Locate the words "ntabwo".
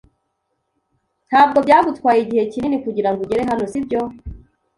1.29-1.57